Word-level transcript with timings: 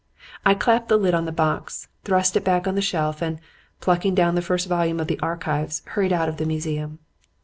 I 0.43 0.55
clapped 0.55 0.87
the 0.89 0.97
lid 0.97 1.13
on 1.13 1.25
the 1.25 1.31
box, 1.31 1.87
thrust 2.05 2.35
it 2.35 2.43
back 2.43 2.65
on 2.65 2.73
the 2.73 2.81
shelf, 2.81 3.21
and, 3.21 3.37
plucking 3.81 4.15
down 4.15 4.33
the 4.33 4.41
first 4.41 4.67
volume 4.67 4.99
of 4.99 5.05
the 5.05 5.19
"Archives," 5.19 5.83
hurried 5.85 6.11
out 6.11 6.27
of 6.27 6.37
the 6.37 6.45
museum. 6.47 6.97